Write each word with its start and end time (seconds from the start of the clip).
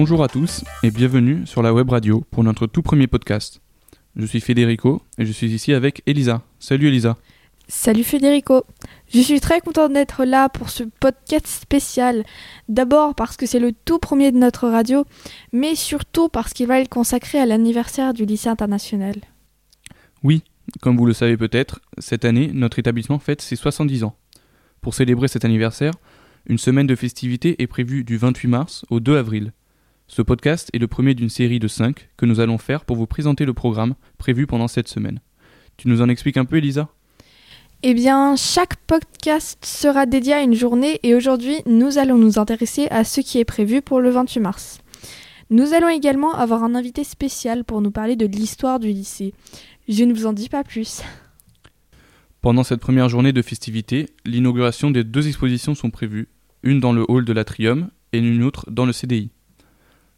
Bonjour 0.00 0.24
à 0.24 0.28
tous 0.28 0.64
et 0.82 0.90
bienvenue 0.90 1.46
sur 1.46 1.60
la 1.60 1.74
web 1.74 1.90
radio 1.90 2.24
pour 2.30 2.42
notre 2.42 2.66
tout 2.66 2.80
premier 2.80 3.06
podcast. 3.06 3.60
Je 4.16 4.24
suis 4.24 4.40
Federico 4.40 5.02
et 5.18 5.26
je 5.26 5.30
suis 5.30 5.48
ici 5.52 5.74
avec 5.74 6.02
Elisa. 6.06 6.40
Salut 6.58 6.88
Elisa. 6.88 7.18
Salut 7.68 8.02
Federico. 8.02 8.64
Je 9.12 9.20
suis 9.20 9.40
très 9.40 9.60
contente 9.60 9.92
d'être 9.92 10.24
là 10.24 10.48
pour 10.48 10.70
ce 10.70 10.84
podcast 10.84 11.46
spécial. 11.46 12.24
D'abord 12.70 13.14
parce 13.14 13.36
que 13.36 13.44
c'est 13.44 13.58
le 13.58 13.72
tout 13.72 13.98
premier 13.98 14.32
de 14.32 14.38
notre 14.38 14.70
radio, 14.70 15.04
mais 15.52 15.74
surtout 15.74 16.30
parce 16.30 16.54
qu'il 16.54 16.66
va 16.66 16.80
être 16.80 16.88
consacré 16.88 17.38
à 17.38 17.44
l'anniversaire 17.44 18.14
du 18.14 18.24
lycée 18.24 18.48
international. 18.48 19.16
Oui, 20.22 20.42
comme 20.80 20.96
vous 20.96 21.04
le 21.04 21.12
savez 21.12 21.36
peut-être, 21.36 21.82
cette 21.98 22.24
année, 22.24 22.50
notre 22.54 22.78
établissement 22.78 23.18
fête 23.18 23.42
ses 23.42 23.54
70 23.54 24.04
ans. 24.04 24.16
Pour 24.80 24.94
célébrer 24.94 25.28
cet 25.28 25.44
anniversaire, 25.44 25.92
une 26.46 26.56
semaine 26.56 26.86
de 26.86 26.96
festivités 26.96 27.62
est 27.62 27.66
prévue 27.66 28.02
du 28.02 28.16
28 28.16 28.48
mars 28.48 28.86
au 28.88 28.98
2 28.98 29.18
avril. 29.18 29.52
Ce 30.12 30.22
podcast 30.22 30.70
est 30.72 30.80
le 30.80 30.88
premier 30.88 31.14
d'une 31.14 31.28
série 31.28 31.60
de 31.60 31.68
5 31.68 32.08
que 32.16 32.26
nous 32.26 32.40
allons 32.40 32.58
faire 32.58 32.84
pour 32.84 32.96
vous 32.96 33.06
présenter 33.06 33.44
le 33.44 33.54
programme 33.54 33.94
prévu 34.18 34.48
pendant 34.48 34.66
cette 34.66 34.88
semaine. 34.88 35.20
Tu 35.76 35.86
nous 35.86 36.02
en 36.02 36.08
expliques 36.08 36.36
un 36.36 36.44
peu, 36.44 36.56
Elisa? 36.56 36.88
Eh 37.84 37.94
bien, 37.94 38.34
chaque 38.34 38.74
podcast 38.88 39.64
sera 39.64 40.06
dédié 40.06 40.32
à 40.32 40.42
une 40.42 40.56
journée 40.56 40.98
et 41.04 41.14
aujourd'hui, 41.14 41.58
nous 41.64 41.96
allons 41.98 42.18
nous 42.18 42.40
intéresser 42.40 42.88
à 42.88 43.04
ce 43.04 43.20
qui 43.20 43.38
est 43.38 43.44
prévu 43.44 43.82
pour 43.82 44.00
le 44.00 44.10
28 44.10 44.40
mars. 44.40 44.80
Nous 45.48 45.74
allons 45.74 45.88
également 45.88 46.34
avoir 46.34 46.64
un 46.64 46.74
invité 46.74 47.04
spécial 47.04 47.62
pour 47.64 47.80
nous 47.80 47.92
parler 47.92 48.16
de 48.16 48.26
l'histoire 48.26 48.80
du 48.80 48.88
lycée. 48.88 49.32
Je 49.88 50.02
ne 50.02 50.12
vous 50.12 50.26
en 50.26 50.32
dis 50.32 50.48
pas 50.48 50.64
plus. 50.64 51.02
Pendant 52.40 52.64
cette 52.64 52.80
première 52.80 53.08
journée 53.08 53.32
de 53.32 53.42
festivités, 53.42 54.06
l'inauguration 54.24 54.90
des 54.90 55.04
deux 55.04 55.28
expositions 55.28 55.76
sont 55.76 55.90
prévues, 55.90 56.26
une 56.64 56.80
dans 56.80 56.92
le 56.92 57.04
hall 57.08 57.24
de 57.24 57.32
l'Atrium 57.32 57.90
et 58.12 58.18
une 58.18 58.42
autre 58.42 58.68
dans 58.72 58.86
le 58.86 58.92
CDI. 58.92 59.30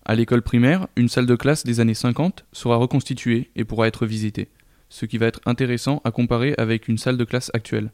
À 0.04 0.14
l'école 0.16 0.42
primaire, 0.42 0.88
une 0.96 1.08
salle 1.08 1.26
de 1.26 1.36
classe 1.36 1.64
des 1.64 1.78
années 1.78 1.94
50 1.94 2.44
sera 2.52 2.76
reconstituée 2.76 3.50
et 3.54 3.64
pourra 3.64 3.86
être 3.86 4.04
visitée, 4.04 4.48
ce 4.88 5.06
qui 5.06 5.16
va 5.16 5.26
être 5.26 5.40
intéressant 5.46 6.00
à 6.04 6.10
comparer 6.10 6.54
avec 6.58 6.88
une 6.88 6.98
salle 6.98 7.16
de 7.16 7.24
classe 7.24 7.50
actuelle. 7.54 7.92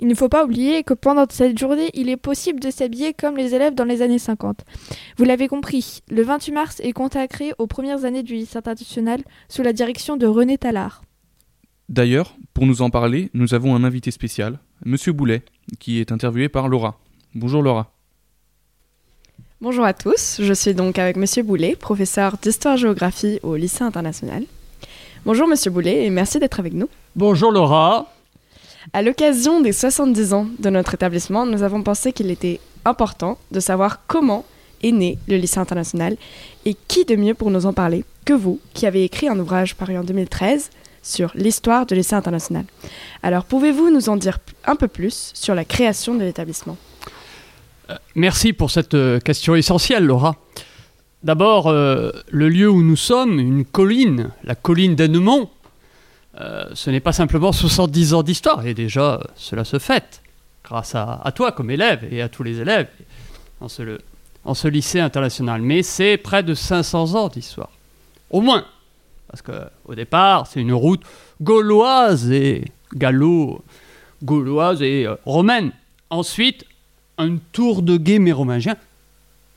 Il 0.00 0.06
ne 0.06 0.14
faut 0.14 0.28
pas 0.28 0.44
oublier 0.44 0.84
que 0.84 0.94
pendant 0.94 1.26
cette 1.28 1.58
journée, 1.58 1.90
il 1.94 2.08
est 2.08 2.16
possible 2.16 2.60
de 2.60 2.70
s'habiller 2.70 3.14
comme 3.14 3.36
les 3.36 3.54
élèves 3.54 3.74
dans 3.74 3.84
les 3.84 4.02
années 4.02 4.18
50. 4.18 4.64
Vous 5.16 5.24
l'avez 5.24 5.48
compris, 5.48 6.02
le 6.10 6.22
28 6.22 6.52
mars 6.52 6.80
est 6.80 6.92
consacré 6.92 7.52
aux 7.58 7.66
premières 7.66 8.04
années 8.04 8.22
du 8.22 8.34
lycée 8.34 8.58
international 8.58 9.22
sous 9.48 9.62
la 9.62 9.72
direction 9.72 10.16
de 10.16 10.26
René 10.26 10.58
Tallard. 10.58 11.02
D'ailleurs, 11.88 12.36
pour 12.52 12.66
nous 12.66 12.82
en 12.82 12.90
parler, 12.90 13.30
nous 13.32 13.54
avons 13.54 13.74
un 13.74 13.82
invité 13.82 14.10
spécial, 14.10 14.60
Monsieur 14.84 15.12
Boulet, 15.12 15.42
qui 15.80 15.98
est 15.98 16.12
interviewé 16.12 16.48
par 16.48 16.68
Laura. 16.68 17.00
Bonjour 17.34 17.62
Laura. 17.62 17.97
Bonjour 19.60 19.84
à 19.84 19.92
tous, 19.92 20.36
je 20.40 20.52
suis 20.52 20.72
donc 20.72 21.00
avec 21.00 21.16
Monsieur 21.16 21.42
Boulet, 21.42 21.74
professeur 21.74 22.36
d'histoire-géographie 22.40 23.40
au 23.42 23.56
lycée 23.56 23.82
international. 23.82 24.44
Bonjour 25.26 25.48
Monsieur 25.48 25.72
Boulet 25.72 26.04
et 26.04 26.10
merci 26.10 26.38
d'être 26.38 26.60
avec 26.60 26.74
nous. 26.74 26.88
Bonjour 27.16 27.50
Laura. 27.50 28.06
À 28.92 29.02
l'occasion 29.02 29.60
des 29.60 29.72
70 29.72 30.32
ans 30.32 30.46
de 30.60 30.70
notre 30.70 30.94
établissement, 30.94 31.44
nous 31.44 31.64
avons 31.64 31.82
pensé 31.82 32.12
qu'il 32.12 32.30
était 32.30 32.60
important 32.84 33.36
de 33.50 33.58
savoir 33.58 34.06
comment 34.06 34.44
est 34.84 34.92
né 34.92 35.18
le 35.26 35.36
lycée 35.38 35.58
international 35.58 36.16
et 36.64 36.76
qui 36.86 37.04
de 37.04 37.16
mieux 37.16 37.34
pour 37.34 37.50
nous 37.50 37.66
en 37.66 37.72
parler 37.72 38.04
que 38.24 38.34
vous, 38.34 38.60
qui 38.74 38.86
avez 38.86 39.02
écrit 39.02 39.28
un 39.28 39.40
ouvrage 39.40 39.74
paru 39.74 39.98
en 39.98 40.04
2013 40.04 40.70
sur 41.02 41.32
l'histoire 41.34 41.84
du 41.84 41.96
lycée 41.96 42.14
international. 42.14 42.64
Alors 43.24 43.44
pouvez-vous 43.44 43.90
nous 43.90 44.08
en 44.08 44.14
dire 44.14 44.38
un 44.66 44.76
peu 44.76 44.86
plus 44.86 45.32
sur 45.34 45.56
la 45.56 45.64
création 45.64 46.14
de 46.14 46.22
l'établissement? 46.22 46.76
Merci 48.14 48.52
pour 48.52 48.70
cette 48.70 48.94
euh, 48.94 49.18
question 49.18 49.54
essentielle, 49.54 50.04
Laura. 50.04 50.36
D'abord, 51.22 51.66
euh, 51.66 52.12
le 52.30 52.48
lieu 52.48 52.70
où 52.70 52.82
nous 52.82 52.96
sommes, 52.96 53.40
une 53.40 53.64
colline, 53.64 54.30
la 54.44 54.54
colline 54.54 54.94
d'Annemont, 54.94 55.50
euh, 56.40 56.64
ce 56.74 56.90
n'est 56.90 57.00
pas 57.00 57.12
simplement 57.12 57.50
70 57.50 58.14
ans 58.14 58.22
d'histoire, 58.22 58.64
et 58.64 58.74
déjà 58.74 59.20
cela 59.34 59.64
se 59.64 59.80
fête, 59.80 60.22
grâce 60.62 60.94
à, 60.94 61.32
toi 61.34 61.50
comme 61.50 61.70
élève 61.70 62.06
et 62.12 62.22
à 62.22 62.28
tous 62.28 62.44
les 62.44 62.60
élèves 62.60 62.86
en 63.60 63.68
ce, 63.68 63.98
en 64.44 64.54
ce 64.54 64.68
lycée 64.68 65.00
international, 65.00 65.62
mais 65.62 65.82
c'est 65.82 66.16
près 66.16 66.44
de 66.44 66.54
500 66.54 67.16
ans 67.16 67.28
d'histoire, 67.28 67.72
au 68.30 68.40
moins, 68.40 68.64
parce 69.28 69.42
qu'au 69.42 69.94
départ 69.96 70.46
c'est 70.46 70.60
une 70.60 70.72
route 70.72 71.02
gauloise 71.40 72.30
et 72.30 72.64
gallo, 72.94 73.64
gauloise 74.22 74.82
et 74.82 75.06
euh, 75.06 75.16
romaine. 75.24 75.72
Ensuite, 76.10 76.64
un 77.18 77.36
tour 77.52 77.82
de 77.82 77.96
guet 77.96 78.18
mérovingien. 78.18 78.76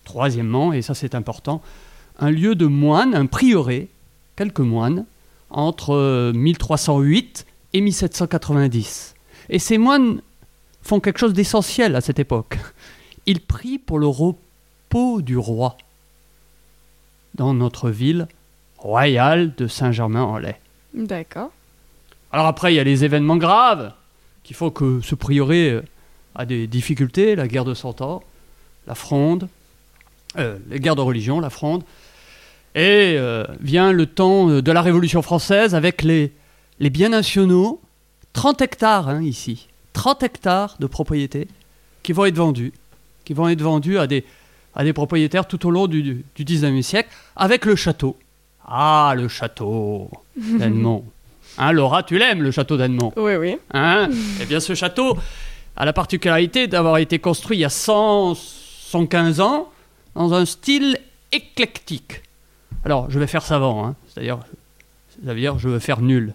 Troisièmement, 0.03 0.73
et 0.73 0.81
ça 0.81 0.93
c'est 0.93 1.15
important, 1.15 1.61
un 2.19 2.31
lieu 2.31 2.55
de 2.55 2.65
moines, 2.65 3.15
un 3.15 3.27
prieuré, 3.27 3.87
quelques 4.35 4.59
moines, 4.59 5.05
entre 5.49 6.31
1308 6.33 7.45
et 7.73 7.81
1790. 7.81 9.15
Et 9.49 9.59
ces 9.59 9.77
moines 9.77 10.21
font 10.81 10.99
quelque 10.99 11.19
chose 11.19 11.33
d'essentiel 11.33 11.95
à 11.95 12.01
cette 12.01 12.19
époque. 12.19 12.57
Ils 13.25 13.41
prient 13.41 13.77
pour 13.77 13.99
le 13.99 14.07
repos 14.07 15.21
du 15.21 15.37
roi 15.37 15.77
dans 17.35 17.53
notre 17.53 17.89
ville 17.89 18.27
royale 18.77 19.53
de 19.55 19.67
Saint-Germain-en-Laye. 19.67 20.55
D'accord. 20.93 21.51
Alors 22.31 22.47
après, 22.47 22.73
il 22.73 22.77
y 22.77 22.79
a 22.79 22.83
les 22.83 23.05
événements 23.05 23.37
graves 23.37 23.93
qui 24.43 24.53
font 24.53 24.71
que 24.71 25.01
ce 25.01 25.15
prieuré 25.15 25.81
a 26.35 26.45
des 26.45 26.67
difficultés, 26.67 27.35
la 27.35 27.47
guerre 27.47 27.65
de 27.65 27.73
Cent 27.73 28.01
Ans, 28.01 28.23
la 28.87 28.95
fronde, 28.95 29.47
euh, 30.37 30.57
les 30.69 30.79
guerres 30.79 30.95
de 30.95 31.01
religion, 31.01 31.39
la 31.39 31.49
fronde. 31.49 31.83
Et 32.73 33.15
euh, 33.17 33.43
vient 33.59 33.91
le 33.91 34.05
temps 34.05 34.47
de 34.47 34.71
la 34.71 34.81
Révolution 34.81 35.21
française 35.21 35.75
avec 35.75 36.03
les, 36.03 36.31
les 36.79 36.89
biens 36.89 37.09
nationaux, 37.09 37.81
30 38.33 38.61
hectares 38.61 39.09
hein, 39.09 39.21
ici, 39.21 39.67
30 39.93 40.23
hectares 40.23 40.77
de 40.79 40.87
propriétés 40.87 41.47
qui 42.01 42.13
vont 42.13 42.25
être 42.25 42.37
vendus, 42.37 42.71
qui 43.25 43.33
vont 43.33 43.49
être 43.49 43.61
vendus 43.61 43.97
à 43.97 44.07
des, 44.07 44.23
à 44.73 44.85
des 44.85 44.93
propriétaires 44.93 45.47
tout 45.47 45.65
au 45.67 45.69
long 45.69 45.87
du, 45.87 46.01
du, 46.01 46.25
du 46.35 46.45
19e 46.45 46.81
siècle, 46.81 47.09
avec 47.35 47.65
le 47.65 47.75
château. 47.75 48.17
Ah, 48.65 49.13
le 49.15 49.27
château 49.27 50.09
d'Annemont. 50.35 51.05
Hein, 51.57 51.73
Laura, 51.73 52.01
tu 52.01 52.17
l'aimes, 52.17 52.41
le 52.41 52.51
château 52.51 52.77
d'Annemont 52.77 53.11
Oui, 53.17 53.35
oui. 53.35 53.57
Hein? 53.73 54.09
Eh 54.41 54.45
bien, 54.45 54.61
ce 54.61 54.73
château 54.73 55.17
a 55.75 55.85
la 55.85 55.93
particularité 55.93 56.67
d'avoir 56.67 56.97
été 56.97 57.19
construit 57.19 57.57
il 57.57 57.61
y 57.61 57.65
a 57.65 57.69
100, 57.69 58.35
115 58.35 59.39
ans 59.39 59.69
dans 60.15 60.33
un 60.33 60.45
style 60.45 60.99
éclectique. 61.31 62.23
Alors, 62.83 63.09
je 63.09 63.19
vais 63.19 63.27
faire 63.27 63.43
savant, 63.43 63.85
hein. 63.85 63.95
c'est-à-dire, 64.07 64.39
dire 65.21 65.59
je 65.59 65.69
veux 65.69 65.79
faire 65.79 66.01
nul. 66.01 66.33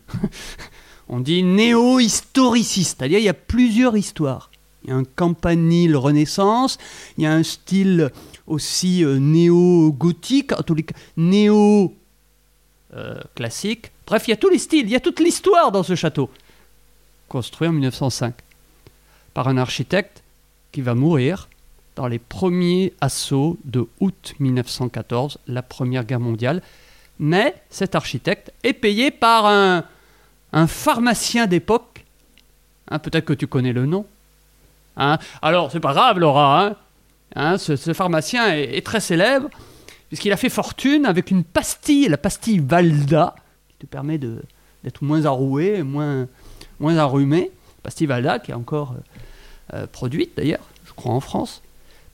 On 1.08 1.20
dit 1.20 1.42
néo-historiciste, 1.42 2.98
c'est-à-dire 2.98 3.18
il 3.18 3.24
y 3.24 3.28
a 3.28 3.34
plusieurs 3.34 3.96
histoires. 3.96 4.50
Il 4.84 4.90
y 4.90 4.92
a 4.92 4.96
un 4.96 5.04
campanile 5.04 5.96
renaissance, 5.96 6.78
il 7.18 7.24
y 7.24 7.26
a 7.26 7.32
un 7.32 7.42
style 7.42 8.12
aussi 8.46 9.04
euh, 9.04 9.18
néo-gothique, 9.18 10.52
en 10.52 10.62
tous 10.62 10.74
les 10.74 10.84
cas, 10.84 10.94
néo-classique. 11.16 13.90
Bref, 14.06 14.28
il 14.28 14.30
y 14.30 14.34
a 14.34 14.36
tous 14.36 14.50
les 14.50 14.58
styles, 14.58 14.86
il 14.86 14.92
y 14.92 14.96
a 14.96 15.00
toute 15.00 15.20
l'histoire 15.20 15.72
dans 15.72 15.82
ce 15.82 15.96
château. 15.96 16.30
Construit 17.28 17.68
en 17.68 17.72
1905 17.72 18.45
par 19.36 19.48
un 19.48 19.58
architecte 19.58 20.22
qui 20.72 20.80
va 20.80 20.94
mourir 20.94 21.50
dans 21.94 22.06
les 22.06 22.18
premiers 22.18 22.94
assauts 23.02 23.58
de 23.66 23.86
août 24.00 24.34
1914, 24.38 25.36
la 25.46 25.60
Première 25.60 26.04
Guerre 26.04 26.20
mondiale. 26.20 26.62
Mais 27.18 27.54
cet 27.68 27.94
architecte 27.94 28.50
est 28.62 28.72
payé 28.72 29.10
par 29.10 29.44
un, 29.44 29.84
pharmacien 30.66 31.46
d'époque. 31.46 32.06
Hein, 32.88 32.98
Peut-être 32.98 33.26
que 33.26 33.34
tu 33.34 33.46
connais 33.46 33.74
le 33.74 33.84
nom. 33.84 34.06
Hein 34.96 35.18
Alors, 35.42 35.70
c'est 35.70 35.80
pas 35.80 35.92
grave, 35.92 36.18
Laura. 36.18 36.64
Hein 36.64 36.76
hein, 37.34 37.58
ce, 37.58 37.92
pharmacien 37.92 38.54
est, 38.54 38.86
très 38.86 39.00
célèbre, 39.00 39.50
puisqu'il 40.08 40.32
a 40.32 40.38
fait 40.38 40.48
fortune 40.48 41.04
avec 41.04 41.30
une 41.30 41.44
pastille, 41.44 42.08
la 42.08 42.16
pastille 42.16 42.60
Valda, 42.60 43.36
qui 43.68 43.84
te 43.84 43.90
permet 43.90 44.16
d'être 44.16 45.02
moins 45.02 45.26
arroué, 45.26 45.82
moins, 45.82 46.26
moins 46.80 46.96
arrumé. 46.96 47.50
Pastille 47.82 48.06
Valda, 48.06 48.38
qui 48.38 48.50
est 48.50 48.54
encore 48.54 48.92
euh, 48.92 49.00
produite 49.92 50.32
d'ailleurs, 50.36 50.64
je 50.84 50.92
crois 50.92 51.12
en 51.12 51.20
France 51.20 51.62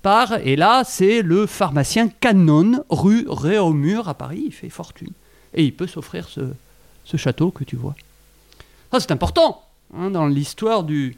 par, 0.02 0.34
et 0.44 0.56
là 0.56 0.82
c'est 0.84 1.22
le 1.22 1.46
pharmacien 1.46 2.08
Canon, 2.08 2.84
rue 2.90 3.24
Réaumur 3.28 4.08
à 4.08 4.14
Paris, 4.14 4.42
il 4.46 4.52
fait 4.52 4.68
fortune. 4.68 5.12
Et 5.54 5.64
il 5.64 5.74
peut 5.74 5.86
s'offrir 5.86 6.28
ce, 6.28 6.40
ce, 7.04 7.16
château 7.16 7.50
que 7.50 7.62
tu 7.62 7.76
vois. 7.76 7.94
Ça 8.90 9.00
c'est 9.00 9.12
important 9.12 9.62
hein, 9.96 10.10
dans 10.10 10.26
l'histoire 10.26 10.82
de 10.82 11.14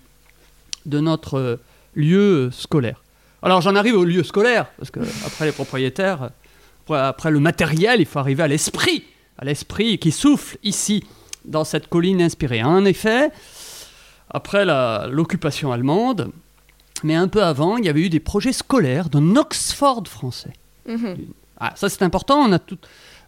notre 0.86 1.38
euh, 1.38 1.56
lieu 1.94 2.50
scolaire. 2.52 3.02
Alors 3.42 3.60
j'en 3.62 3.74
arrive 3.74 3.94
au 3.94 4.04
lieu 4.04 4.22
scolaire, 4.22 4.66
parce 4.76 4.90
que 4.90 5.00
après 5.26 5.46
les 5.46 5.52
propriétaires, 5.52 6.30
après 6.90 7.30
le 7.30 7.40
matériel, 7.40 8.00
il 8.00 8.06
faut 8.06 8.18
arriver 8.18 8.42
à 8.42 8.48
l'esprit, 8.48 9.04
à 9.38 9.44
l'esprit 9.44 9.98
qui 9.98 10.12
souffle 10.12 10.58
ici, 10.62 11.04
dans 11.44 11.64
cette 11.64 11.88
colline 11.88 12.22
inspirée. 12.22 12.62
En 12.62 12.84
effet, 12.84 13.30
après 14.38 14.64
l'occupation 15.18 15.72
allemande, 15.72 16.22
mais 17.02 17.14
un 17.24 17.28
peu 17.34 17.42
avant, 17.42 17.72
il 17.78 17.84
y 17.84 17.88
avait 17.88 18.04
eu 18.06 18.10
des 18.16 18.20
projets 18.32 18.52
scolaires 18.62 19.08
d'un 19.14 19.36
Oxford 19.44 20.04
français. 20.16 20.52
Mhm. 20.86 20.96
Mm 20.96 21.04
-hmm. 21.04 21.16
Ah, 21.64 21.72
ça 21.80 21.86
c'est 21.92 22.02
important, 22.10 22.36
on 22.48 22.52
a 22.52 22.58
tout... 22.68 22.78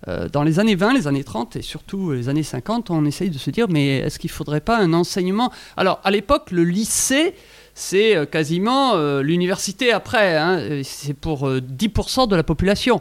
euh, 0.09 0.29
dans 0.37 0.45
les 0.49 0.57
années 0.63 0.79
20, 0.83 0.93
les 1.01 1.07
années 1.11 1.25
30 1.33 1.51
et 1.59 1.63
surtout 1.73 2.03
les 2.19 2.27
années 2.33 2.43
50, 2.55 2.91
on 2.91 3.05
essaye 3.13 3.31
de 3.37 3.39
se 3.47 3.51
dire 3.57 3.67
mais 3.77 3.87
est-ce 4.05 4.17
qu'il 4.21 4.31
ne 4.35 4.39
faudrait 4.41 4.65
pas 4.71 4.77
un 4.87 4.93
enseignement? 5.03 5.49
Alors 5.81 5.99
à 6.09 6.11
l'époque, 6.17 6.47
le 6.61 6.65
lycée, 6.79 7.27
c'est 7.75 8.11
euh, 8.17 8.27
quasiment 8.37 8.85
euh, 8.95 9.23
l'université 9.31 9.87
après, 10.01 10.29
hein, 10.45 10.53
euh, 10.59 10.83
c'est 11.01 11.15
pour 11.27 11.39
euh, 11.49 11.61
10% 11.61 12.27
de 12.33 12.37
la 12.37 12.43
population. 12.53 12.97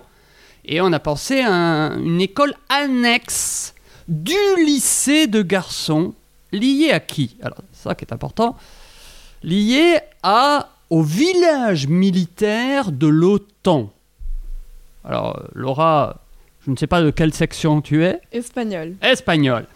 Et 0.73 0.77
on 0.87 0.91
a 0.99 0.99
pensé 1.11 1.35
à 1.41 1.51
un- 1.53 1.93
une 2.11 2.21
école 2.29 2.53
annexe 2.81 3.73
du 4.07 4.41
lycée 4.69 5.25
de 5.27 5.41
garçons, 5.55 6.13
liée 6.51 6.91
à 6.91 6.99
qui? 6.99 7.37
Alors 7.41 7.57
c'est 7.71 7.89
ça 7.89 7.95
qui 7.95 8.05
est 8.05 8.13
important, 8.13 8.55
liée 9.43 9.99
à, 10.23 10.69
au 10.89 11.01
village 11.01 11.87
militaire 11.87 12.91
de 12.91 13.07
l'OTAN. 13.07 13.91
Alors, 15.03 15.37
euh, 15.37 15.47
Laura, 15.53 16.21
je 16.65 16.71
ne 16.71 16.75
sais 16.75 16.87
pas 16.87 17.01
de 17.01 17.11
quelle 17.11 17.33
section 17.33 17.81
tu 17.81 18.03
es. 18.03 18.19
Espagnol. 18.31 18.95
Espagnol. 19.01 19.67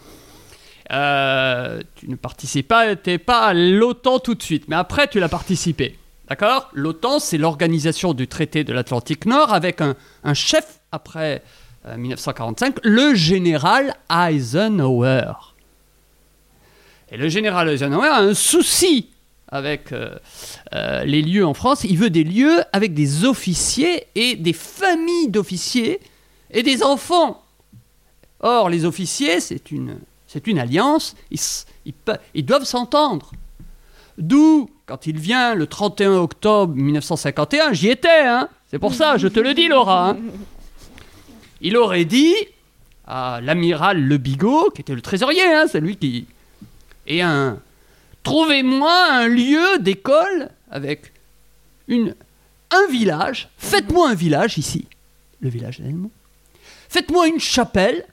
Euh, 0.92 1.80
tu 1.94 2.08
ne 2.08 2.16
participes 2.16 2.66
pas, 2.66 2.96
t'es 2.96 3.18
pas 3.18 3.46
à 3.46 3.54
l'OTAN 3.54 4.18
tout 4.18 4.34
de 4.34 4.42
suite, 4.42 4.64
mais 4.66 4.74
après 4.74 5.06
tu 5.06 5.20
l'as 5.20 5.28
participé. 5.28 5.96
D'accord? 6.28 6.70
L'OTAN, 6.74 7.18
c'est 7.18 7.38
l'organisation 7.38 8.14
du 8.14 8.28
traité 8.28 8.62
de 8.62 8.72
l'Atlantique 8.72 9.26
Nord 9.26 9.52
avec 9.52 9.80
un, 9.80 9.96
un 10.22 10.34
chef 10.34 10.80
après 10.92 11.42
euh, 11.86 11.96
1945, 11.96 12.76
le 12.84 13.14
général 13.14 13.94
Eisenhower. 14.08 15.32
Et 17.10 17.16
le 17.16 17.28
général 17.28 17.68
Eisenhower 17.68 18.08
a 18.08 18.18
un 18.18 18.34
souci 18.34 19.08
avec 19.48 19.92
euh, 19.92 20.16
euh, 20.74 21.04
les 21.04 21.22
lieux 21.22 21.44
en 21.44 21.54
France. 21.54 21.84
Il 21.84 21.98
veut 21.98 22.10
des 22.10 22.24
lieux 22.24 22.62
avec 22.72 22.94
des 22.94 23.24
officiers 23.24 24.06
et 24.14 24.36
des 24.36 24.52
familles 24.52 25.28
d'officiers 25.28 26.00
et 26.50 26.62
des 26.62 26.82
enfants. 26.82 27.42
Or, 28.40 28.68
les 28.70 28.84
officiers, 28.84 29.40
c'est 29.40 29.70
une, 29.70 29.98
alliance, 30.58 31.16
ils 32.34 32.44
doivent 32.44 32.64
s'entendre. 32.64 33.32
D'où, 34.16 34.70
quand 34.86 35.06
il 35.06 35.18
vient 35.18 35.54
le 35.54 35.66
31 35.66 36.12
octobre 36.12 36.74
1951, 36.74 37.72
j'y 37.72 37.88
étais, 37.88 38.08
hein 38.24 38.48
c'est 38.70 38.78
pour 38.78 38.94
ça, 38.94 39.18
je 39.18 39.26
te 39.26 39.40
le 39.40 39.52
dis, 39.52 39.66
Laura. 39.66 40.10
hein. 40.10 40.18
Il 41.60 41.76
aurait 41.76 42.04
dit 42.04 42.34
à 43.04 43.40
l'amiral 43.42 44.00
Le 44.00 44.16
Bigot, 44.16 44.70
qui 44.70 44.80
était 44.82 44.94
le 44.94 45.02
trésorier, 45.02 45.42
hein, 45.42 45.66
c'est 45.68 45.80
lui 45.80 45.96
qui. 45.96 46.26
Et 47.10 47.22
un. 47.22 47.58
Trouvez-moi 48.22 49.08
un 49.10 49.26
lieu 49.26 49.80
d'école 49.80 50.48
avec 50.70 51.12
une, 51.88 52.14
un 52.70 52.86
village. 52.86 53.48
Faites-moi 53.58 54.10
un 54.10 54.14
village 54.14 54.58
ici, 54.58 54.86
le 55.40 55.48
village 55.48 55.80
d'Elmont. 55.80 56.12
Faites-moi 56.88 57.26
une 57.26 57.40
chapelle, 57.40 58.06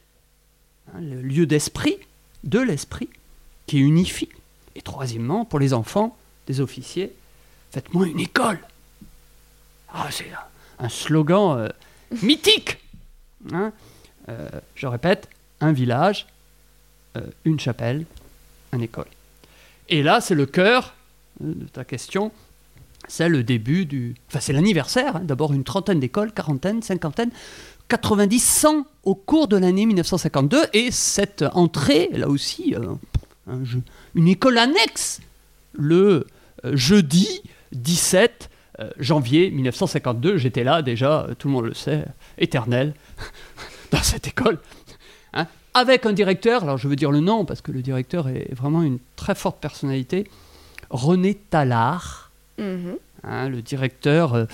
hein, 0.88 1.00
le 1.00 1.22
lieu 1.22 1.46
d'esprit, 1.46 1.98
de 2.44 2.60
l'esprit, 2.60 3.08
qui 3.68 3.78
unifie. 3.78 4.30
Et 4.76 4.82
troisièmement, 4.82 5.46
pour 5.46 5.60
les 5.60 5.76
enfants 5.76 6.18
des 6.48 6.60
officiers, 6.60 7.14
faites-moi 7.70 8.08
une 8.08 8.20
école. 8.20 8.60
Ah, 9.94 10.08
c'est 10.10 10.32
un, 10.80 10.90
slogan 10.90 11.60
euh, 11.60 11.70
mythique. 12.24 12.80
hein. 13.54 13.72
Euh, 14.30 14.50
je 14.74 14.88
répète, 14.88 15.30
un 15.62 15.72
village, 15.72 16.26
euh, 17.16 17.22
une 17.46 17.60
chapelle, 17.60 18.08
école. 18.82 19.08
Et 19.90 20.04
là, 20.04 20.22
c'est 20.22 20.36
le 20.36 20.46
cœur 20.46 20.94
euh, 21.44 21.54
de 21.54 21.66
ta 21.66 21.84
question. 21.84 22.32
C'est 23.08 23.30
le 23.30 23.44
début 23.44 23.86
du. 23.86 24.16
Enfin, 24.28 24.40
c'est 24.40 24.54
l'anniversaire. 24.54 25.16
hein. 25.18 25.22
D'abord 25.24 25.54
une 25.54 25.64
trentaine 25.64 26.00
d'écoles, 26.00 26.32
quarantaine, 26.34 26.82
cinquantaine, 26.82 27.32
90, 27.90 28.40
100 28.44 28.86
au 29.04 29.16
cours 29.16 29.48
de 29.48 29.58
l'année 29.58 29.86
1952. 29.86 30.66
Et 30.74 30.92
cette 30.92 31.46
entrée, 31.54 32.10
là 32.12 32.28
aussi, 32.28 32.76
euh, 32.76 33.64
une 34.16 34.28
école 34.28 34.58
annexe, 34.58 35.22
le 35.74 36.28
euh, 36.66 36.76
jeudi 36.76 37.42
17 37.72 38.50
euh, 38.80 38.90
janvier 39.00 39.50
1952. 39.52 40.38
J'étais 40.38 40.64
là 40.64 40.82
déjà, 40.82 41.28
tout 41.40 41.48
le 41.48 41.54
monde 41.54 41.66
le 41.66 41.74
sait, 41.74 42.06
éternel, 42.38 42.94
dans 43.92 44.04
cette 44.04 44.28
école. 44.28 44.60
Hein, 45.34 45.48
avec 45.78 46.06
un 46.06 46.14
directeur, 46.14 46.64
alors 46.64 46.78
je 46.78 46.88
veux 46.88 46.96
dire 46.96 47.12
le 47.12 47.20
nom 47.20 47.46
parce 47.46 47.62
que 47.62 47.72
le 47.72 47.82
directeur 47.82 48.28
est 48.28 48.54
vraiment 48.54 48.82
une 48.84 49.00
très 49.16 49.36
forte 49.36 49.60
personnalité, 49.60 50.28
René 50.90 51.36
Tallard 51.36 52.32
Mhm. 52.60 52.96
hein, 53.24 53.50
le 53.50 53.62
directeur 53.62 54.34
euh, 54.34 54.46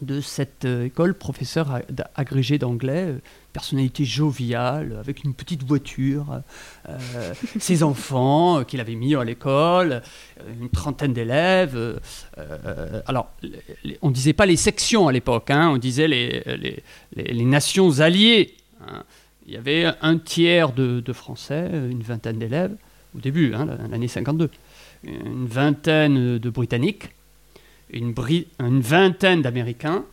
de 0.00 0.20
cette 0.20 0.64
euh, 0.64 0.84
école, 0.84 1.14
professeur 1.14 1.80
agrégé 2.14 2.56
d'anglais, 2.58 3.06
euh, 3.08 3.18
personnalité 3.52 4.04
joviale, 4.04 4.96
avec 5.00 5.24
une 5.24 5.34
petite 5.34 5.64
voiture, 5.64 6.42
euh, 6.88 7.32
ses 7.58 7.82
enfants 7.90 8.60
euh, 8.60 8.62
qu'il 8.64 8.78
avait 8.80 8.94
mis 8.94 9.16
à 9.16 9.24
l'école, 9.24 10.02
une 10.60 10.68
trentaine 10.68 11.14
d'élèves. 11.14 11.74
euh, 12.38 13.00
alors, 13.06 13.30
les- 13.82 13.98
on 14.02 14.10
ne 14.10 14.14
disait 14.14 14.34
pas 14.34 14.46
les 14.46 14.56
sections 14.56 15.08
à 15.08 15.12
l'époque, 15.12 15.50
hein, 15.50 15.70
on 15.70 15.78
disait 15.78 16.06
les, 16.06 16.42
les- 16.46 16.82
les- 17.16 17.32
les 17.32 17.44
nations 17.44 17.98
alliées. 18.00 18.54
hein. 18.86 19.02
Il 19.46 19.54
y 19.54 19.56
avait 19.56 19.86
un 20.02 20.18
tiers 20.18 20.72
de, 20.72 21.00
de 21.00 21.12
Français, 21.12 21.70
une 21.72 22.02
vingtaine 22.02 22.38
d'élèves, 22.38 22.74
au 23.16 23.20
début, 23.20 23.54
hein, 23.54 23.66
l'année 23.90 24.08
52, 24.08 24.50
une 25.04 25.46
vingtaine 25.46 26.38
de 26.38 26.50
Britanniques, 26.50 27.10
une, 27.90 28.12
bri- 28.12 28.48
une 28.58 28.80
vingtaine 28.80 29.42
d'Américains, 29.42 30.04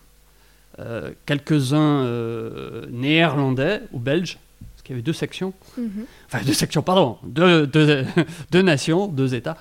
euh, 0.80 1.12
quelques-uns 1.26 2.04
euh, 2.06 2.86
néerlandais 2.92 3.82
ou 3.92 4.00
belges, 4.00 4.38
parce 4.60 4.84
qu'il 4.84 4.92
y 4.94 4.96
avait 4.98 5.02
deux 5.04 5.14
sections, 5.14 5.54
Mhm. 5.78 6.06
enfin 6.28 6.44
deux 6.46 6.54
sections, 6.54 6.84
pardon, 6.84 7.18
deux, 7.24 7.66
deux- 7.66 8.06
deux 8.52 8.62
nations, 8.62 9.08
deux 9.08 9.34
États, 9.34 9.58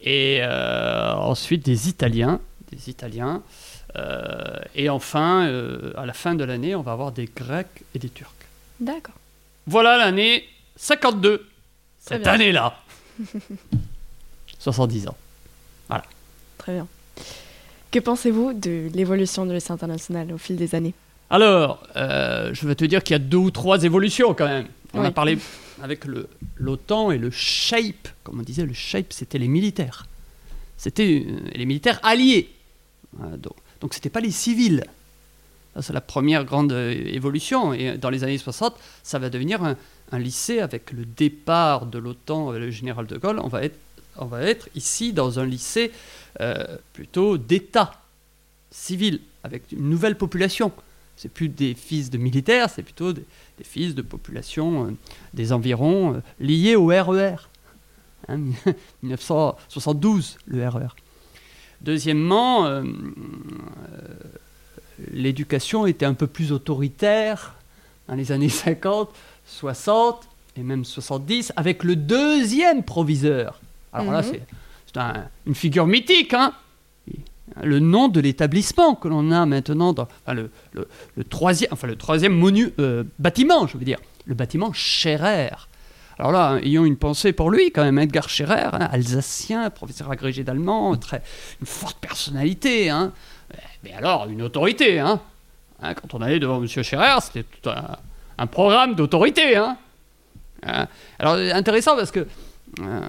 et 0.00 0.38
euh, 0.42 1.12
ensuite 1.14 1.64
des 1.64 1.88
Italiens, 1.88 2.40
des 2.72 2.90
Italiens, 2.90 3.42
et 4.76 4.88
enfin, 4.90 5.50
à 5.96 6.06
la 6.06 6.12
fin 6.12 6.34
de 6.36 6.44
l'année, 6.44 6.74
on 6.76 6.82
va 6.82 6.92
avoir 6.92 7.10
des 7.10 7.24
Grecs 7.34 7.82
et 7.94 7.98
des 7.98 8.08
Turcs. 8.08 8.30
D'accord. 8.80 9.14
Voilà 9.66 9.96
l'année 9.98 10.44
52, 10.76 11.38
Très 11.38 11.46
cette 12.14 12.22
bien. 12.22 12.32
année-là. 12.32 12.80
70 14.58 15.08
ans. 15.08 15.16
Très 16.58 16.72
bien. 16.74 16.86
Que 17.92 18.00
pensez-vous 18.00 18.52
de 18.52 18.90
l'évolution 18.92 19.46
de 19.46 19.54
lycée 19.54 19.70
international 19.72 20.32
au 20.32 20.38
fil 20.38 20.56
des 20.56 20.74
années? 20.74 20.92
Alors, 21.30 21.82
euh, 21.96 22.50
je 22.52 22.66
vais 22.66 22.74
te 22.74 22.84
dire 22.84 23.02
qu'il 23.04 23.14
y 23.14 23.16
a 23.16 23.20
deux 23.20 23.36
ou 23.38 23.50
trois 23.52 23.84
évolutions 23.84 24.34
quand 24.34 24.48
même. 24.48 24.66
On 24.92 25.02
a 25.04 25.10
parlé 25.12 25.38
avec 25.82 26.04
le- 26.04 26.28
l'OTAN 26.56 27.12
et 27.12 27.18
le 27.18 27.30
SHAPE. 27.30 28.08
Comme 28.24 28.40
on 28.40 28.42
disait, 28.42 28.66
le 28.66 28.74
SHAPE, 28.74 29.12
c'était 29.12 29.38
les 29.38 29.46
militaires. 29.48 30.06
C'était 30.76 31.24
euh, 31.26 31.38
les 31.54 31.64
militaires 31.64 32.00
alliés. 32.02 32.50
Euh, 33.22 33.36
donc, 33.36 33.54
donc 33.80 33.94
c'était 33.94 34.10
pas 34.10 34.20
les 34.20 34.32
civils. 34.32 34.84
C'est 35.80 35.92
la 35.92 36.00
première 36.00 36.44
grande 36.44 36.72
euh, 36.72 36.92
évolution. 37.06 37.72
Et 37.72 37.98
dans 37.98 38.10
les 38.10 38.24
années 38.24 38.38
60, 38.38 38.76
ça 39.02 39.18
va 39.18 39.30
devenir 39.30 39.62
un, 39.62 39.76
lycée 40.18 40.60
avec 40.60 40.92
le 40.92 41.04
départ 41.04 41.86
de 41.86 41.98
l'OTAN 41.98 42.50
avec 42.50 42.62
le 42.62 42.70
général 42.70 43.06
de 43.06 43.16
Gaulle. 43.18 43.40
On 43.40 43.48
va 44.26 44.42
être, 44.42 44.68
ici 44.74 45.12
dans 45.12 45.38
un 45.38 45.44
lycée 45.46 45.92
euh, 46.40 46.64
plutôt 46.94 47.36
d'État 47.36 47.92
civil, 48.70 49.20
avec 49.44 49.70
une 49.72 49.88
nouvelle 49.88 50.16
population. 50.16 50.72
C'est 51.16 51.30
plus 51.30 51.48
des 51.48 51.74
fils 51.74 52.10
de 52.10 52.18
militaires, 52.18 52.70
c'est 52.70 52.82
plutôt 52.82 53.12
des, 53.12 53.24
fils 53.62 53.94
de 53.94 54.02
population 54.02 54.86
euh, 54.86 54.90
des 55.34 55.52
environs 55.52 56.14
euh, 56.14 56.20
liés 56.40 56.76
au 56.76 56.86
RER. 56.86 57.36
Hein, 58.28 58.38
1972, 59.02 60.38
le 60.46 60.68
RER. 60.68 60.88
Deuxièmement, 61.80 62.66
euh, 62.66 62.82
euh, 62.82 64.14
l'éducation 65.12 65.86
était 65.86 66.06
un 66.06 66.14
peu 66.14 66.26
plus 66.26 66.52
autoritaire 66.52 67.54
dans 68.08 68.14
les 68.14 68.32
années 68.32 68.48
50, 68.48 69.10
60 69.46 70.28
et 70.56 70.62
même 70.62 70.84
70, 70.84 71.52
avec 71.56 71.84
le 71.84 71.96
deuxième 71.96 72.82
proviseur. 72.82 73.60
Alors 73.92 74.12
là, 74.12 74.22
Mhm. 74.22 74.28
c'est 74.32 74.42
c'est 74.86 74.96
un- 74.98 75.24
une 75.46 75.54
figure 75.54 75.86
mythique, 75.86 76.32
hein 76.34 76.52
le 77.62 77.78
nom 77.78 78.08
de 78.08 78.20
l'établissement 78.20 78.94
que 78.94 79.08
l'on 79.08 79.30
a 79.32 79.44
maintenant 79.46 79.92
dans 79.92 80.02
enfin, 80.24 80.34
le, 80.34 80.50
le- 80.72 80.86
le 81.16 81.24
troisième, 81.24 81.70
enfin 81.72 81.86
le 81.86 81.96
troisième 81.96 82.34
monu, 82.34 82.72
euh, 82.78 83.04
bâtiment, 83.18 83.66
je 83.66 83.76
veux 83.78 83.84
dire, 83.84 83.98
le 84.26 84.34
bâtiment 84.34 84.72
Scherer. 84.72 85.50
Alors 86.18 86.30
là, 86.32 86.50
hein, 86.50 86.58
ayons 86.58 86.84
une 86.84 86.96
pensée 86.96 87.32
pour 87.32 87.50
lui, 87.50 87.70
quand 87.72 87.82
même, 87.84 87.98
Edgar 87.98 88.28
Scherer, 88.28 88.68
hein, 88.72 88.88
alsacien, 88.92 89.70
professeur 89.70 90.10
agrégé 90.10 90.44
d'allemand, 90.44 90.94
très, 90.96 91.22
une 91.60 91.66
forte 91.66 91.98
personnalité, 92.00 92.90
hein. 92.90 93.12
Mais 93.84 93.92
alors 93.92 94.28
une 94.28 94.42
autorité. 94.42 94.98
Hein. 94.98 95.20
Hein, 95.82 95.94
quand 95.94 96.14
on 96.14 96.20
allait 96.22 96.38
devant 96.40 96.60
M. 96.62 96.66
Scherer, 96.66 97.20
c'était 97.22 97.44
tout 97.44 97.70
un, 97.70 97.96
un 98.38 98.46
programme 98.46 98.94
d'autorité. 98.94 99.56
Hein. 99.56 99.76
Hein. 100.66 100.86
Alors 101.18 101.34
intéressant 101.54 101.96
parce 101.96 102.10
que 102.10 102.26
euh, 102.80 103.00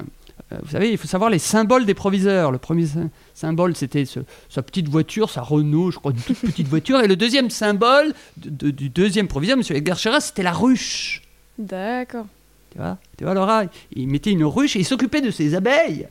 vous 0.64 0.70
savez, 0.72 0.92
il 0.92 0.98
faut 0.98 1.08
savoir 1.08 1.30
les 1.30 1.38
symboles 1.40 1.86
des 1.86 1.94
proviseurs. 1.94 2.52
Le 2.52 2.58
premier 2.58 2.86
sy- 2.88 2.98
symbole, 3.36 3.76
c'était 3.76 4.06
ce- 4.06 4.20
sa 4.50 4.62
petite 4.64 4.88
voiture, 4.88 5.30
sa 5.30 5.42
Renault, 5.42 5.92
je 5.92 5.98
crois, 6.00 6.12
une 6.12 6.18
toute 6.22 6.40
petite 6.40 6.68
voiture. 6.68 7.00
Et 7.02 7.08
le 7.08 7.16
deuxième 7.16 7.50
symbole 7.50 8.14
de- 8.38 8.50
de- 8.50 8.72
du 8.72 8.90
deuxième 8.90 9.28
proviseur, 9.28 9.58
M. 9.58 9.64
Edgar 9.70 9.98
Scherer, 9.98 10.22
c'était 10.22 10.44
la 10.44 10.52
ruche. 10.54 11.22
D'accord. 11.58 12.26
Tu 12.72 12.78
vois, 12.78 12.98
tu 13.18 13.24
vois 13.24 13.34
Laura, 13.34 13.64
il 13.96 14.08
mettait 14.08 14.32
une 14.32 14.44
ruche 14.46 14.76
et 14.76 14.80
il 14.80 14.86
s'occupait 14.86 15.22
de 15.22 15.32
ses 15.32 15.56
abeilles. 15.56 16.08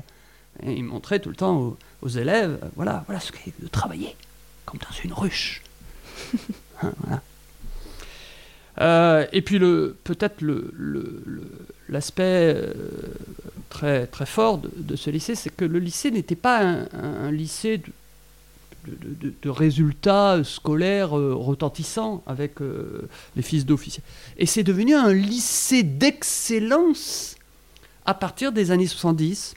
Et 0.64 0.72
il 0.72 0.82
montrait 0.84 1.20
tout 1.20 1.28
le 1.30 1.36
temps 1.36 1.56
aux, 1.56 1.76
aux 2.02 2.08
élèves, 2.08 2.58
voilà, 2.76 3.04
voilà 3.06 3.20
ce 3.20 3.30
qu'est 3.32 3.52
de 3.60 3.68
travailler, 3.68 4.14
comme 4.68 4.80
dans 4.80 4.96
une 5.04 5.12
ruche. 5.12 5.62
Hein, 6.80 6.92
voilà. 6.98 7.22
Euh, 8.80 9.26
et 9.32 9.42
puis 9.42 9.58
le, 9.58 9.96
peut-être 10.04 10.40
le, 10.42 10.70
le- 10.76 11.22
le- 11.26 11.50
l'aspect 11.88 12.54
euh, 12.54 12.72
très, 13.68 14.06
très 14.06 14.26
fort 14.26 14.58
de, 14.58 14.70
de 14.76 14.94
ce 14.94 15.10
lycée, 15.10 15.34
c'est 15.34 15.50
que 15.50 15.64
le 15.64 15.80
lycée 15.80 16.12
n'était 16.12 16.37
pas 16.37 16.60
un, 16.60 17.32
lycée 17.32 17.78
de, 17.78 17.84
de- 18.87 19.14
de- 19.28 19.34
de 19.42 19.50
résultats 19.50 20.44
scolaires 20.44 21.18
euh, 21.18 21.34
retentissants 21.34 22.22
avec 22.28 22.60
les 23.34 23.42
fils 23.42 23.66
d'officiers. 23.66 24.04
Et 24.37 24.46
c'est 24.46 24.62
devenu 24.62 24.94
un 24.94 25.12
lycée 25.12 25.82
d'excellence 25.82 27.34
à 28.06 28.14
partir 28.14 28.52
des 28.52 28.70
années 28.70 28.87
70, 28.87 29.54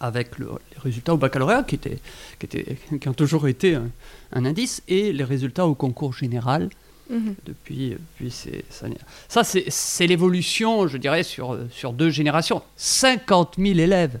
avec 0.00 0.38
le- 0.38 0.50
les 0.74 0.80
résultats 0.80 1.14
au 1.14 1.16
baccalauréat 1.16 1.62
qui, 1.62 1.76
étaient, 1.76 1.98
qui, 2.38 2.46
étaient, 2.46 2.76
qui 3.00 3.08
ont 3.08 3.14
toujours 3.14 3.48
été 3.48 3.74
un, 3.76 3.88
un 4.32 4.44
indice, 4.44 4.82
et 4.88 5.12
les 5.12 5.24
résultats 5.24 5.66
au 5.66 5.74
concours 5.74 6.12
général 6.12 6.68
Mhm. 7.08 7.34
depuis, 7.46 7.90
depuis 7.90 8.30
ces 8.32 8.64
années. 8.82 8.98
Ça, 9.28 9.44
c'est 9.44 10.06
l'évolution, 10.08 10.88
je 10.88 10.96
dirais, 10.96 11.22
sur, 11.22 11.56
sur 11.70 11.92
deux 11.92 12.10
générations. 12.10 12.62
50 12.76 13.54
000 13.58 13.78
élèves 13.78 14.18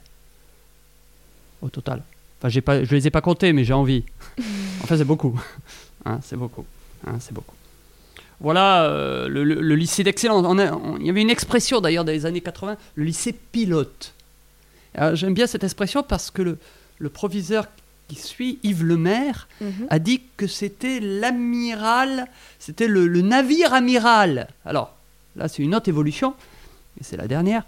au 1.62 1.68
total. 1.68 2.02
Enfin, 2.42 2.60
pas, 2.60 2.84
je 2.84 2.94
les 2.94 3.06
ai 3.06 3.10
pas 3.10 3.20
comptés, 3.22 3.52
mais 3.52 3.64
j'ai 3.64 3.72
envie. 3.72 4.04
Enfin, 4.82 4.96
c'est 4.96 5.04
beaucoup. 5.04 5.40
Hein, 6.04 6.20
c'est 6.22 6.36
beaucoup. 6.36 6.64
Hein, 7.06 7.16
c'est 7.18 7.32
beaucoup. 7.34 7.54
Voilà 8.38 8.84
euh, 8.84 9.26
le, 9.26 9.42
le- 9.42 9.60
le 9.60 9.74
lycée 9.74 10.04
d'excellence. 10.04 10.46
Il 11.00 11.06
y 11.06 11.10
avait 11.10 11.22
une 11.22 11.30
expression 11.30 11.80
d'ailleurs 11.80 12.04
dans 12.04 12.12
les 12.12 12.24
années 12.26 12.40
80, 12.42 12.76
le 12.94 13.04
lycée 13.04 13.32
pilote. 13.32 14.12
Alors, 14.96 15.14
J'aime 15.16 15.34
bien 15.34 15.46
cette 15.46 15.62
expression 15.64 16.02
parce 16.02 16.30
que 16.30 16.42
le, 16.42 16.58
le 16.98 17.08
proviseur 17.08 17.66
qui 18.08 18.16
suit, 18.16 18.58
Yves 18.62 18.84
Lemaire, 18.84 19.48
Mhm. 19.60 19.86
a 19.90 19.98
dit 19.98 20.22
que 20.36 20.46
c'était 20.46 21.00
l'amiral, 21.00 22.26
c'était 22.58 22.86
le, 22.88 23.06
le 23.08 23.20
navire 23.20 23.72
amiral. 23.74 24.48
Alors, 24.64 24.94
là, 25.34 25.48
c'est 25.48 25.62
une 25.62 25.74
autre 25.74 25.88
évolution, 25.88 26.34
et 27.00 27.04
c'est 27.04 27.16
la 27.16 27.26
dernière, 27.26 27.64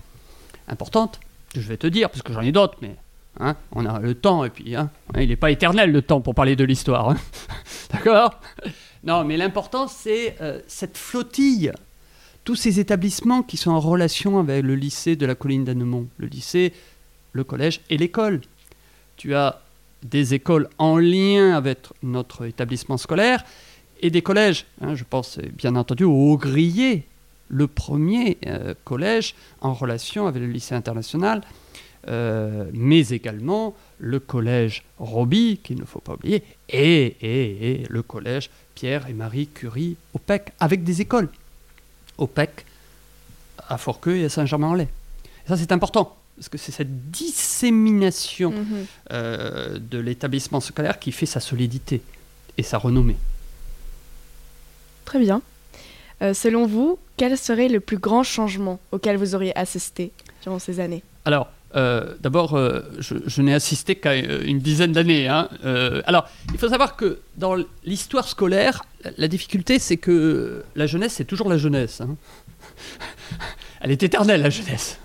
importante, 0.69 1.19
que 1.55 1.61
je 1.61 1.69
vais 1.69 1.77
te 1.77 1.87
dire, 1.87 2.09
parce 2.11 2.23
que 2.23 2.33
j'en 2.33 2.43
ai 2.43 2.53
d'autres, 2.53 2.77
mais 2.83 2.95
hein, 3.41 3.57
on 3.73 3.85
a 3.87 3.99
le 3.99 4.15
temps, 4.15 4.45
et 4.45 4.51
puis 4.51 4.77
hein, 4.77 4.91
hein, 5.15 5.21
il 5.21 5.29
n'est 5.29 5.37
pas 5.37 5.51
éternel 5.51 5.91
le 5.91 6.03
temps 6.03 6.21
pour 6.21 6.35
parler 6.35 6.55
de 6.57 6.65
l'histoire. 6.65 7.11
hein. 7.11 7.17
D'accord? 7.93 8.39
Non, 9.05 9.25
mais 9.25 9.37
l'important, 9.37 9.89
c'est 9.89 10.37
euh, 10.41 10.61
cette 10.69 10.97
flottille, 10.99 11.73
tous 12.45 12.55
ces 12.57 12.79
établissements 12.81 13.43
qui 13.43 13.57
sont 13.57 13.71
en 13.71 13.81
relation 13.81 14.39
avec 14.39 14.63
le 14.65 14.75
lycée 14.77 15.17
de 15.17 15.27
la 15.27 15.35
colline 15.35 15.65
d'Annemont, 15.65 16.07
le 16.19 16.27
lycée, 16.29 16.73
le 17.33 17.45
collège 17.45 17.81
et 17.91 17.97
l'école. 17.97 18.41
Tu 19.17 19.35
as 19.35 19.61
des 20.03 20.35
écoles 20.35 20.69
en 20.79 20.97
lien 20.99 21.57
avec 21.57 21.79
notre 22.03 22.45
établissement 22.47 22.97
scolaire 22.99 23.45
et 24.01 24.11
des 24.11 24.23
collèges. 24.23 24.65
hein, 24.81 24.95
je 24.95 25.05
pense 25.09 25.39
bien 25.39 25.75
entendu 25.77 26.05
au 26.05 26.37
Grillé, 26.37 27.05
le 27.49 27.67
premier 27.67 28.39
euh, 28.47 28.75
collège 28.85 29.35
en 29.61 29.73
relation 29.75 30.27
avec 30.27 30.41
le 30.43 30.49
lycée 30.49 30.75
international, 30.75 31.43
euh, 32.07 32.67
mais 32.75 33.09
également 33.09 33.75
le 33.99 34.21
collège 34.21 34.85
Roby, 34.99 35.59
qu'il 35.63 35.79
ne 35.81 35.85
faut 35.85 35.99
pas 36.01 36.15
oublier, 36.15 36.45
et, 36.69 37.17
et- 37.21 37.71
et 37.83 37.87
le 37.89 38.03
collège 38.03 38.51
Pierre 38.77 39.09
et 39.09 39.13
Marie 39.15 39.49
Curie 39.49 39.97
au 40.15 40.19
PEC, 40.21 40.53
avec 40.61 40.85
des 40.85 41.01
écoles 41.01 41.29
au 42.19 42.27
PEC, 42.29 42.65
à 43.69 43.77
Forqueux 43.79 44.17
et 44.19 44.25
à 44.27 44.29
Saint-Germain-en-Laye. 44.29 44.89
Ça, 45.49 45.57
c'est 45.57 45.73
important, 45.73 46.17
parce 46.39 46.49
que 46.49 46.59
c'est 46.59 46.73
cette 46.73 47.11
dissémination 47.11 48.53
Mhm. 48.53 48.87
euh, 49.13 49.79
de 49.79 49.99
l'établissement 49.99 50.61
scolaire 50.61 50.99
qui 50.99 51.11
fait 51.13 51.27
sa 51.27 51.41
solidité 51.41 52.01
et 52.57 52.63
sa 52.63 52.79
renommée. 52.79 53.17
Très 55.05 55.19
bien. 55.19 55.43
Euh, 56.23 56.35
selon 56.35 56.67
vous, 56.67 56.99
quel 57.17 57.37
serait 57.39 57.69
le 57.69 57.81
plus 57.81 57.99
grand 57.99 58.23
changement 58.23 58.81
auquel 58.93 59.17
vous 59.17 59.35
auriez 59.35 59.57
assisté 59.59 60.11
durant 60.43 60.59
ces 60.59 60.81
années? 60.81 61.03
Alors, 61.25 61.49
euh, 61.77 62.15
d'abord, 62.21 62.55
euh, 62.55 62.81
je, 62.99 63.15
je 63.27 63.43
n'ai 63.43 63.55
assisté 63.55 63.95
qu'à 63.97 64.15
une 64.17 64.59
dizaine 64.59 64.93
d'années. 64.93 65.29
hein. 65.29 65.49
Euh, 65.65 66.03
alors, 66.07 66.29
il 66.53 66.59
faut 66.59 66.69
savoir 66.69 66.97
que 66.97 67.19
dans 67.37 67.57
l'histoire 67.85 68.27
scolaire, 68.29 68.85
la- 69.05 69.11
la 69.17 69.29
difficulté, 69.29 69.79
c'est 69.79 69.97
que 69.99 70.65
la 70.75 70.87
jeunesse, 70.87 71.15
c'est 71.15 71.25
toujours 71.27 71.49
la 71.49 71.59
jeunesse. 71.59 72.01
hein. 72.01 72.17
Elle 73.81 73.91
est 73.93 74.03
éternelle, 74.03 74.43
la 74.43 74.51
jeunesse. 74.51 74.99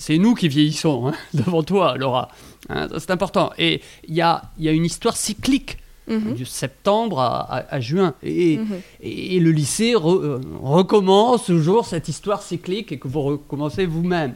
C'est 0.00 0.16
nous 0.16 0.34
qui 0.34 0.48
vieillissons 0.48 1.08
hein, 1.08 1.14
devant 1.34 1.62
toi, 1.62 1.96
Laura. 1.98 2.30
Hein, 2.70 2.88
c'est 2.98 3.10
important. 3.10 3.52
Et 3.58 3.82
il 4.08 4.14
y 4.14 4.22
a, 4.22 4.42
il 4.58 4.64
y 4.64 4.68
a 4.68 4.72
une 4.72 4.86
histoire 4.86 5.16
cyclique, 5.16 5.76
Mhm. 6.08 6.34
du 6.34 6.44
septembre 6.46 7.20
à, 7.20 7.42
à- 7.58 7.74
à 7.76 7.80
juin. 7.80 8.14
Et, 8.24 8.56
Mhm. 8.56 8.80
et 9.02 9.38
le 9.38 9.50
lycée 9.52 9.92
re- 9.92 10.20
euh, 10.24 10.40
recommence 10.62 11.44
toujours 11.44 11.86
cette 11.86 12.08
histoire 12.08 12.42
cyclique 12.42 12.90
et 12.90 12.98
que 12.98 13.06
vous 13.06 13.20
recommencez 13.22 13.86
vous-même. 13.86 14.34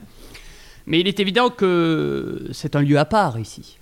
Mais 0.87 1.01
il 1.01 1.09
est 1.09 1.19
évident 1.19 1.49
que 1.51 2.49
c'est 2.53 2.77
un 2.77 2.81
lieu 2.83 2.99
à 2.99 3.07
part 3.07 3.41
ici. 3.41 3.79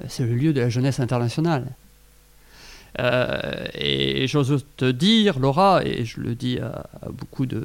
Euh, 0.00 0.06
C'est 0.08 0.24
le 0.24 0.34
lieu 0.34 0.52
de 0.52 0.60
la 0.60 0.70
jeunesse 0.70 0.98
internationale. 0.98 1.66
Euh, 2.98 3.66
et 3.74 4.26
j'ose 4.26 4.64
te 4.76 4.90
dire, 4.90 5.38
Laura, 5.38 5.82
et 5.84 6.04
je 6.04 6.20
le 6.20 6.34
dis 6.34 6.58
à, 6.58 6.86
à 7.02 7.10
beaucoup 7.10 7.46
de, 7.46 7.64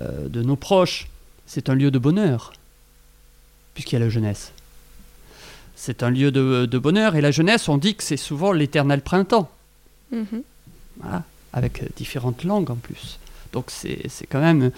euh, 0.00 0.28
de 0.28 0.42
nos 0.42 0.56
proches, 0.56 1.08
c'est 1.46 1.68
un 1.70 1.74
lieu 1.74 1.90
de 1.90 1.98
bonheur, 1.98 2.52
puisqu'il 3.74 3.94
y 3.94 3.96
a 3.96 4.00
la 4.04 4.08
jeunesse. 4.10 4.52
C'est 5.74 6.02
un 6.02 6.10
lieu 6.10 6.30
de, 6.30 6.66
de 6.66 6.78
bonheur, 6.78 7.16
et 7.16 7.20
la 7.20 7.30
jeunesse, 7.30 7.68
on 7.68 7.76
dit 7.78 7.94
que 7.94 8.02
c'est 8.02 8.16
souvent 8.16 8.52
l'éternel 8.52 9.02
printemps. 9.02 9.50
Mhm. 10.10 10.42
Voilà, 11.00 11.24
avec 11.52 11.94
différentes 11.96 12.44
langues 12.44 12.70
en 12.70 12.76
plus. 12.76 13.18
Donc 13.52 13.66
c'est 13.68 14.08
c'est 14.08 14.26
quand 14.26 14.40
même... 14.40 14.70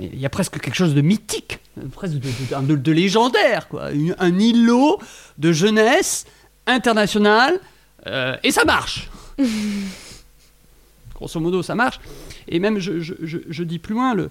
Il 0.00 0.18
y 0.18 0.26
a 0.26 0.30
presque 0.30 0.60
quelque 0.60 0.74
chose 0.76 0.94
de 0.94 1.00
mythique, 1.00 1.58
presque 1.92 2.14
de, 2.14 2.28
de- 2.60 2.66
de- 2.66 2.76
de 2.76 2.92
légendaire, 2.92 3.68
quoi. 3.68 3.90
Un 4.18 4.38
îlot 4.38 4.98
de 5.38 5.52
jeunesse 5.52 6.24
internationale, 6.66 7.58
euh, 8.06 8.36
et 8.44 8.50
ça 8.52 8.64
marche 8.64 9.08
Grosso 11.14 11.40
modo, 11.40 11.62
ça 11.62 11.74
marche. 11.74 11.98
Et 12.46 12.60
même, 12.60 12.78
je, 12.78 13.00
je- 13.00 13.14
je- 13.22 13.38
je 13.48 13.62
dis 13.64 13.78
plus 13.78 13.94
loin, 13.94 14.14
le, 14.14 14.30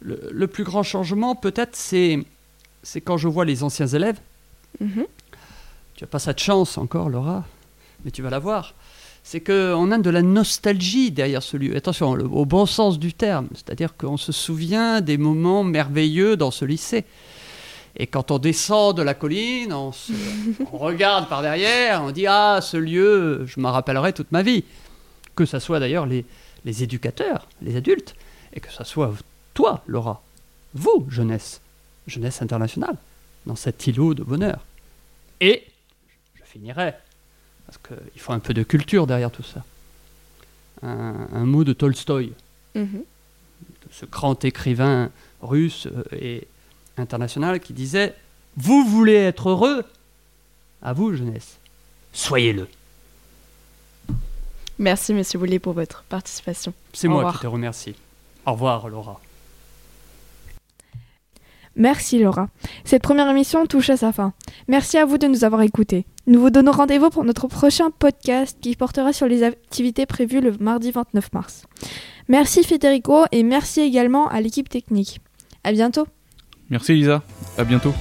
le, 0.00 0.20
le 0.30 0.46
plus 0.46 0.64
grand 0.64 0.82
changement, 0.82 1.34
peut-être, 1.34 1.76
c'est 1.76 2.18
c'est 2.82 3.00
quand 3.00 3.16
je 3.18 3.28
vois 3.28 3.44
les 3.44 3.62
anciens 3.64 3.86
élèves. 3.88 4.18
Mhm. 4.80 5.04
Tu 5.94 6.04
n'as 6.04 6.08
pas 6.08 6.18
cette 6.20 6.38
chance 6.38 6.78
encore, 6.78 7.08
Laura, 7.08 7.44
mais 8.04 8.10
tu 8.10 8.22
vas 8.22 8.30
la 8.30 8.38
voir. 8.38 8.74
C'est 9.24 9.40
qu'on 9.40 9.90
a 9.90 9.98
de 9.98 10.10
la 10.10 10.22
nostalgie 10.22 11.10
derrière 11.10 11.42
ce 11.42 11.56
lieu. 11.56 11.76
Attention, 11.76 12.14
le- 12.14 12.24
au 12.24 12.46
bon 12.46 12.64
sens 12.66 12.98
du 12.98 13.12
terme. 13.12 13.48
C'est-à-dire 13.54 13.96
qu'on 13.96 14.16
se 14.16 14.32
souvient 14.32 15.00
des 15.02 15.18
moments 15.18 15.64
merveilleux 15.64 16.36
dans 16.36 16.50
ce 16.50 16.64
lycée. 16.64 17.04
Et 17.96 18.06
quand 18.06 18.30
on 18.30 18.38
descend 18.38 18.96
de 18.96 19.02
la 19.02 19.12
colline, 19.14 19.72
on, 19.72 19.90
se- 19.92 20.12
on 20.72 20.78
regarde 20.78 21.28
par 21.28 21.42
derrière, 21.42 22.02
on 22.04 22.10
dit 22.12 22.26
Ah, 22.26 22.60
ce 22.62 22.76
lieu, 22.76 23.44
je 23.46 23.60
m'en 23.60 23.72
rappellerai 23.72 24.12
toute 24.14 24.30
ma 24.32 24.42
vie. 24.42 24.64
Que 25.34 25.44
ce 25.44 25.58
soit 25.58 25.80
d'ailleurs 25.80 26.06
les, 26.06 26.24
les 26.64 26.82
éducateurs, 26.84 27.48
les 27.60 27.76
adultes, 27.76 28.14
et 28.54 28.60
que 28.60 28.72
ce 28.72 28.84
soit 28.84 29.12
toi, 29.58 29.82
Laura, 29.88 30.22
vous, 30.74 31.04
jeunesse, 31.10 31.60
jeunesse 32.06 32.42
internationale, 32.42 32.96
dans 33.44 33.56
cet 33.56 33.84
îlot 33.88 34.14
de 34.14 34.22
bonheur. 34.22 34.64
Et 35.40 35.64
je 36.36 36.44
finirai, 36.44 36.94
parce 37.66 37.78
qu'il 37.78 38.20
faut 38.20 38.32
un 38.32 38.38
peu 38.38 38.54
de 38.54 38.62
culture 38.62 39.08
derrière 39.08 39.32
tout 39.32 39.42
ça. 39.42 39.64
Un, 40.82 41.26
un 41.32 41.44
mot 41.44 41.64
de 41.64 41.72
Tolstoï, 41.72 42.32
Mhm. 42.76 43.02
de 43.02 43.88
ce 43.90 44.06
grand 44.06 44.44
écrivain 44.44 45.10
russe 45.42 45.88
euh, 45.88 46.04
et 46.12 46.46
international 46.96 47.58
qui 47.58 47.72
disait 47.72 48.14
Vous 48.56 48.84
voulez 48.84 49.14
être 49.16 49.48
heureux? 49.48 49.82
À 50.82 50.92
vous, 50.92 51.12
jeunesse. 51.16 51.56
Soyez-le. 52.12 52.68
Merci, 54.78 55.14
Monsieur 55.14 55.40
Boulet, 55.40 55.58
pour 55.58 55.72
votre 55.72 56.04
participation. 56.04 56.72
C'est 56.92 57.08
moi 57.08 57.16
revoir. 57.18 57.34
qui 57.34 57.40
te 57.40 57.46
remercie. 57.48 57.96
Au 58.46 58.52
revoir, 58.52 58.88
Laura. 58.88 59.20
Merci 61.78 62.18
Laura. 62.18 62.48
Cette 62.84 63.02
première 63.02 63.30
émission 63.30 63.64
touche 63.64 63.88
à 63.88 63.96
sa 63.96 64.12
fin. 64.12 64.34
Merci 64.66 64.98
à 64.98 65.06
vous 65.06 65.16
de 65.16 65.28
nous 65.28 65.44
avoir 65.44 65.62
écoutés. 65.62 66.04
Nous 66.26 66.40
vous 66.40 66.50
donnons 66.50 66.72
rendez-vous 66.72 67.08
pour 67.08 67.24
notre 67.24 67.46
prochain 67.46 67.90
podcast 67.96 68.58
qui 68.60 68.74
portera 68.74 69.12
sur 69.12 69.28
les 69.28 69.44
activités 69.44 70.04
prévues 70.04 70.40
le 70.40 70.52
mardi 70.58 70.90
29 70.90 71.32
mars. 71.32 71.64
Merci 72.28 72.64
Federico 72.64 73.24
et 73.32 73.44
merci 73.44 73.80
également 73.80 74.28
à 74.28 74.40
l'équipe 74.40 74.68
technique. 74.68 75.20
À 75.64 75.72
bientôt. 75.72 76.06
Merci 76.68 76.94
Lisa. 76.94 77.22
À 77.56 77.64
bientôt. 77.64 77.94